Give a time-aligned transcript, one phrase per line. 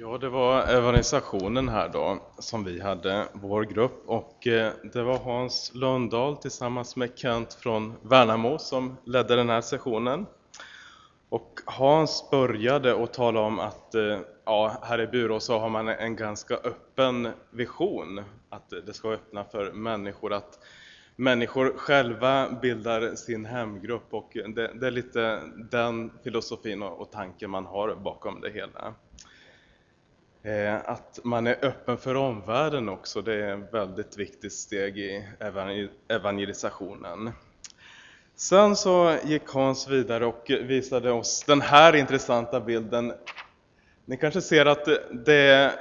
[0.00, 4.02] Ja, det var evangelisationen här då som vi hade, vår grupp.
[4.06, 9.60] Och eh, det var Hans Lundahl tillsammans med Kent från Värnamo som ledde den här
[9.60, 10.26] sessionen.
[11.28, 15.88] Och Hans började att tala om att eh, ja, här i Burå så har man
[15.88, 18.24] en ganska öppen vision.
[18.48, 20.58] Att det ska öppna för människor, att
[21.16, 24.06] människor själva bildar sin hemgrupp.
[24.10, 25.40] Och det, det är lite
[25.70, 28.94] den filosofin och tanken man har bakom det hela.
[30.48, 35.24] Eh, att man är öppen för omvärlden också, det är ett väldigt viktigt steg i
[36.08, 37.30] evangelisationen.
[38.36, 43.12] Sen så gick Hans vidare och visade oss den här intressanta bilden.
[44.04, 44.84] Ni kanske ser att
[45.26, 45.72] det är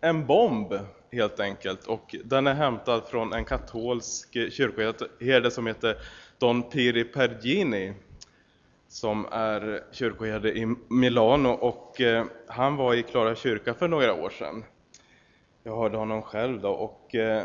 [0.00, 0.74] en bomb
[1.12, 5.96] helt enkelt och den är hämtad från en katolsk kyrkoherde som heter
[6.38, 7.94] Don Piri Pergini
[8.88, 14.30] som är kyrkoherde i Milano och eh, han var i Klara kyrka för några år
[14.30, 14.64] sedan.
[15.62, 17.42] Jag hörde honom själv då och eh,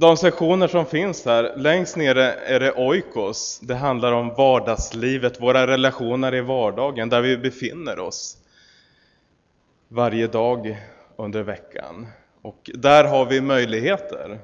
[0.00, 3.60] de sektioner som finns här, längst nere är det oikos.
[3.62, 8.38] Det handlar om vardagslivet, våra relationer i vardagen, där vi befinner oss
[9.88, 10.76] varje dag
[11.16, 12.06] under veckan.
[12.42, 14.38] Och där har vi möjligheter.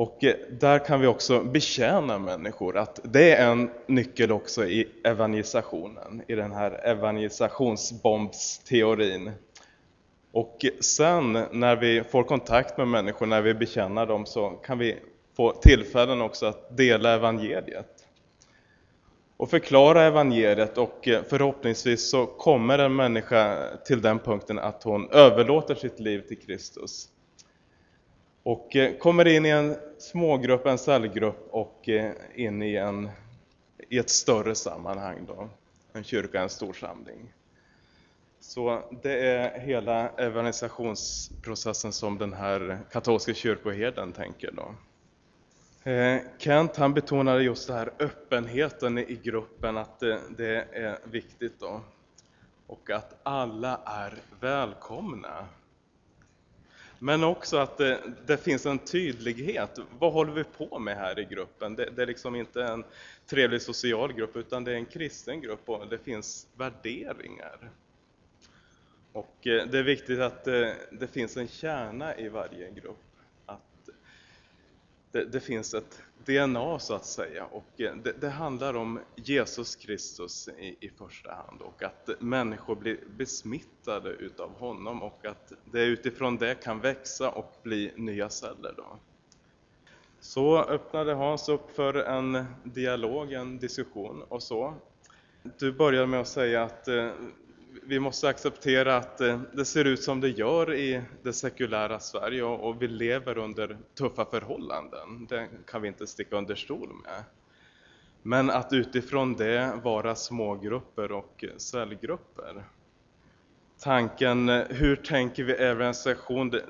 [0.00, 4.88] Och eh, där kan vi också betjäna människor, att det är en nyckel också i
[5.04, 9.30] evangelisationen, i den här evangelisationsbombsteorin.
[10.32, 14.98] Och sen när vi får kontakt med människor, när vi bekänner dem, så kan vi
[15.36, 18.06] få tillfällen också att dela evangeliet.
[19.36, 25.10] Och förklara evangeliet och eh, förhoppningsvis så kommer en människa till den punkten att hon
[25.10, 27.08] överlåter sitt liv till Kristus
[28.42, 33.10] och eh, kommer in i en smågrupp, en cellgrupp och eh, in i, en,
[33.88, 35.18] i ett större sammanhang.
[35.26, 35.48] Då.
[35.92, 37.32] En kyrka, en stor samling.
[38.40, 44.52] Så det är hela evangelisationsprocessen som den här katolska kyrkoherden tänker.
[44.52, 44.74] Då.
[45.90, 51.60] Eh, Kent han betonade just det här öppenheten i gruppen, att det, det är viktigt.
[51.60, 51.80] Då.
[52.66, 55.46] Och att alla är välkomna.
[57.02, 59.78] Men också att det, det, finns en tydlighet.
[59.98, 61.76] Vad håller vi på med här i gruppen?
[61.76, 62.84] Det, det, är liksom inte en
[63.26, 67.70] trevlig social grupp, utan det är en kristen grupp och det finns värderingar.
[69.12, 73.09] Och eh, det är viktigt att det, det finns en kärna i varje grupp
[75.12, 79.76] det, det, finns ett DNA så att säga och eh, det, det handlar om Jesus
[79.76, 85.84] Kristus i, i, första hand och att människor blir besmittade utav honom och att det
[85.84, 88.74] utifrån det kan växa och bli nya celler.
[88.76, 88.98] Då.
[90.20, 94.74] Så öppnade Hans upp för en dialog, en diskussion och så.
[95.58, 97.10] Du började med att säga att eh,
[97.82, 102.42] vi måste acceptera att eh, det ser ut som det gör i det sekulära Sverige
[102.42, 105.26] och vi lever under tuffa förhållanden.
[105.28, 107.24] Det kan vi inte sticka under stol med.
[108.22, 112.64] Men att utifrån det vara smågrupper och eh, cellgrupper.
[113.78, 116.60] Tanken, eh, hur tänker vi evangelisation?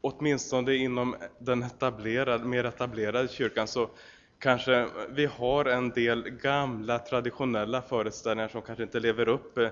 [0.00, 3.90] Åtminstone inom den etablerade, mer etablerade kyrkan så
[4.38, 9.68] kanske vi har en del gamla traditionella föreställningar som kanske inte lever upp eh,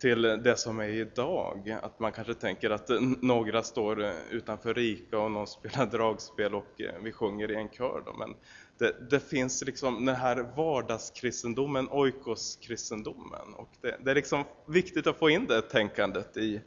[0.00, 1.78] till det som är idag.
[1.82, 2.90] Att man kanske tänker att
[3.22, 8.02] några står utanför Rika och någon spelar dragspel och eh, vi sjunger i en kör.
[8.06, 8.12] Då.
[8.12, 8.34] Men
[8.78, 13.54] det, det finns liksom den här vardagskristendomen, oikoskristendomen.
[13.56, 16.60] Och det, det är liksom viktigt att få in det tänkandet i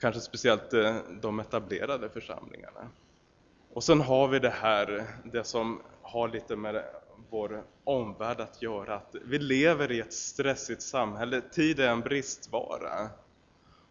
[0.00, 2.88] kanske speciellt eh, de etablerade församlingarna.
[3.72, 6.84] Och sen har vi det här, det som har lite med
[7.30, 8.94] vår omvärld att göra.
[8.94, 11.40] Att vi lever i ett stressigt samhälle.
[11.40, 13.08] Tid är en bristvara.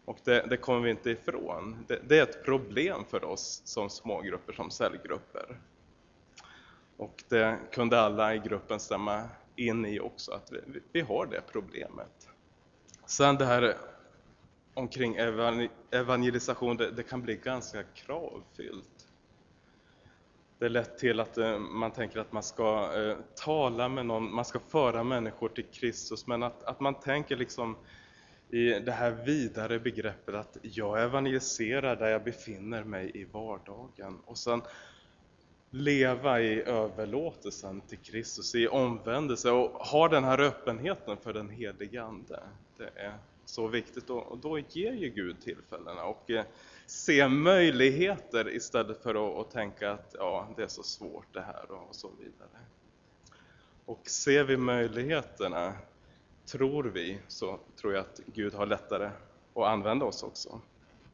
[0.04, 1.84] Och det, det kommer vi inte ifrån.
[1.88, 5.60] Det, det, är ett problem för oss som smågrupper, som cellgrupper.
[6.96, 11.40] Och det kunde alla i gruppen stämma in i också, att vi, vi har det
[11.52, 12.28] problemet.
[13.06, 13.76] Sen det här
[14.74, 15.16] omkring
[15.90, 18.99] evangelisation, det, det kan bli ganska kravfyllt.
[20.60, 24.34] Det är lätt till att eh, man tänker att man ska eh, tala med någon,
[24.34, 27.76] man ska föra människor till Kristus, men att, att man tänker liksom
[28.50, 34.18] i det här vidare begreppet att jag evangeliserar där jag befinner mig i vardagen.
[34.24, 34.62] Och sen
[35.70, 42.02] leva i överlåtelsen till Kristus, i omvändelse och ha den här öppenheten för den helige
[42.02, 42.42] Ande.
[42.76, 43.14] Det är
[43.44, 46.04] så viktigt och då ger ju Gud tillfällena.
[46.04, 46.44] Och eh,
[46.90, 51.94] se möjligheter istället för att, tänka att ja, det är så svårt det här och
[51.94, 52.64] så vidare.
[53.84, 55.72] Och ser vi möjligheterna,
[56.46, 59.10] tror vi så tror jag att Gud har lättare
[59.54, 60.60] att använda oss också.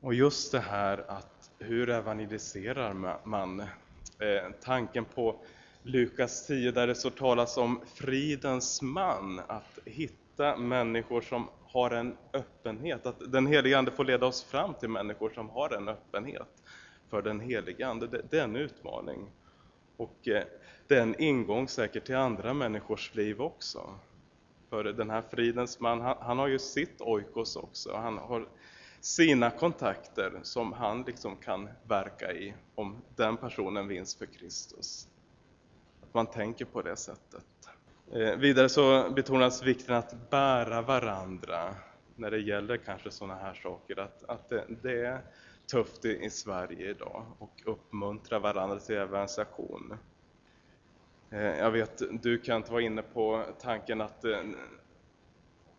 [0.00, 3.60] Och just det här att hur evangeliserar man?
[3.60, 5.40] Eh, tanken på
[5.82, 10.25] Lukas 10 där det så talas om fridens man, att hitta
[10.58, 15.30] människor som har en öppenhet, att den helige Ande får leda oss fram till människor
[15.30, 16.62] som har en öppenhet
[17.10, 18.06] för den helige Ande.
[18.06, 19.30] Det, det är en utmaning.
[19.96, 20.44] Och eh,
[20.86, 23.94] det är en ingång säkert till andra människors liv också.
[24.70, 27.96] För den här fridens man, han, han har ju sitt oikos också.
[27.96, 28.48] Han har
[29.00, 35.08] sina kontakter som han liksom kan verka i om den personen vinns för Kristus.
[36.02, 37.44] Att man tänker på det sättet.
[38.12, 41.74] Eh, vidare så betonas vikten att bära varandra
[42.16, 43.98] när det gäller kanske sådana här saker.
[43.98, 45.20] Att, att det, det är
[45.70, 49.98] tufft i, Sverige idag och uppmuntra varandra till evangelisation.
[51.30, 54.40] Eh, jag vet, du kan inte vara inne på tanken att eh,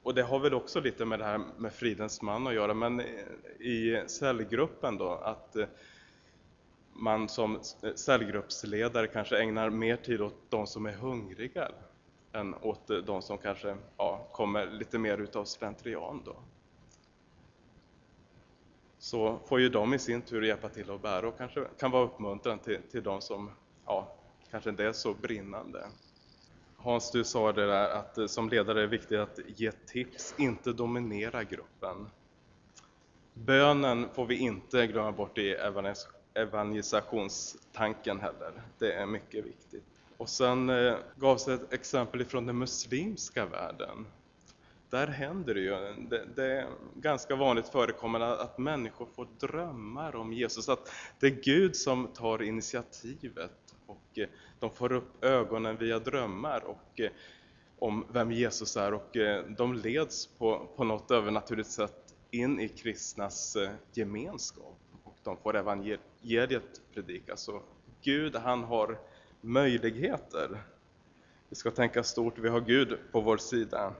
[0.03, 3.01] och det har väl också lite med det här med Fridens man att göra, men
[3.59, 5.55] i cellgruppen då, att
[6.93, 7.59] man som
[7.95, 11.71] cellgruppsledare kanske ägnar mer tid åt de som är hungriga
[12.37, 16.35] än åt de som kanske ja, kommer lite mer utav slentrian då.
[18.97, 22.03] Så får ju de i sin tur hjälpa till att bära och kanske kan vara
[22.03, 23.51] uppmuntran till, till de som
[23.85, 24.15] ja,
[24.51, 25.87] kanske inte är så brinnande.
[26.77, 30.73] Hans, du sa det där att som ledare är det viktigt att ge tips, inte
[30.73, 32.09] dominera gruppen.
[33.33, 35.55] Bönen får vi inte glömma bort i
[36.33, 38.61] evangelisationstanken heller.
[38.77, 39.83] Det är mycket viktigt.
[40.17, 44.05] Och sen eh, gavs ett exempel från den muslimska världen.
[44.89, 45.69] Där händer det ju,
[46.09, 51.41] det, det, är ganska vanligt förekommande att människor får drömmar om Jesus, att det är
[51.43, 54.27] Gud som tar initiativet och eh,
[54.59, 57.11] de får upp ögonen via drömmar och eh,
[57.79, 62.67] om vem Jesus är och eh, de leds på, på något övernaturligt sätt in i
[62.67, 67.41] kristnas eh, gemenskap och de får evangeliet predikas.
[67.41, 67.61] Så
[68.01, 68.99] Gud han har
[69.41, 70.63] möjligheter.
[71.49, 73.93] Vi ska tänka stort, vi har Gud på vår sida.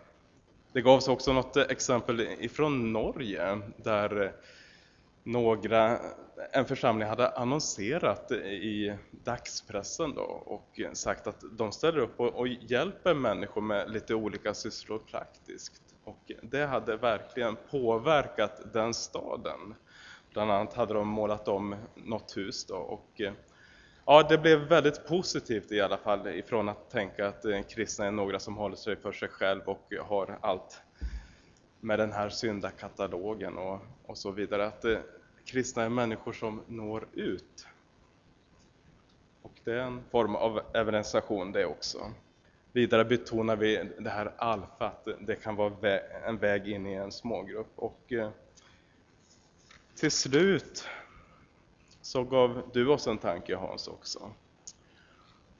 [0.71, 4.33] Det gavs också något exempel ifrån Norge där
[5.23, 5.99] några,
[6.51, 12.47] en församling hade annonserat i dagspressen då och sagt att de ställer upp och, och
[12.47, 15.81] hjälper människor med lite olika sysslor praktiskt.
[16.03, 19.75] Och det hade verkligen påverkat den staden.
[20.33, 23.21] Bland annat hade de målat om något hus då och
[24.07, 28.11] ja, det blev väldigt positivt i alla fall ifrån att tänka att eh, kristna är
[28.11, 30.81] några som håller sig för sig själv och har allt
[31.79, 34.65] med den här syndakatalogen och, och så vidare.
[34.65, 34.97] Att eh,
[35.45, 37.67] kristna är människor som når ut.
[39.41, 42.11] Och det är en form av evangelisation det också.
[42.71, 47.11] Vidare betonar vi det här alfa, att det kan vara en väg in i en
[47.11, 47.71] smågrupp.
[47.75, 48.29] Och eh,
[49.95, 50.87] till slut
[52.07, 54.31] så gav du oss en tanke Hans också.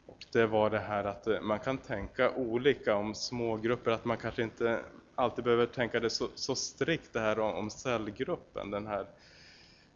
[0.05, 4.17] Och det var det här att eh, man kan tänka olika om smågrupper, att man
[4.17, 4.79] kanske inte
[5.15, 9.05] alltid behöver tänka det så, så strikt det här om, om cellgruppen, den här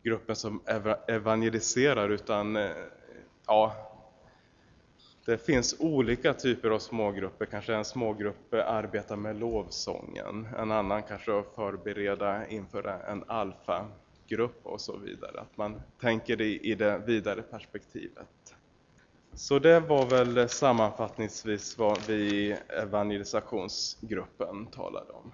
[0.04, 0.62] gruppen som
[1.08, 2.72] evangeliserar utan eh,
[3.48, 3.76] ja,
[5.26, 7.46] det finns olika typer av smågrupper.
[7.46, 13.88] Kanske en smågrupp arbetar med lovsången, en annan kanske förbereda inför en alfa
[14.32, 15.42] grupp och så vidare.
[15.42, 18.56] Att man tänker det i det vidare perspektivet.
[19.34, 25.32] Så det var väl sammanfattningsvis vad vi i evangelisationsgruppen talade om.